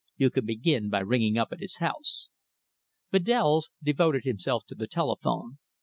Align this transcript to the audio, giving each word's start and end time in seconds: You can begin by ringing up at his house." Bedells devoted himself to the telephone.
You 0.17 0.31
can 0.31 0.47
begin 0.47 0.89
by 0.89 1.01
ringing 1.01 1.37
up 1.37 1.49
at 1.51 1.59
his 1.59 1.77
house." 1.77 2.29
Bedells 3.11 3.69
devoted 3.83 4.23
himself 4.23 4.65
to 4.69 4.73
the 4.73 4.87
telephone. 4.87 5.59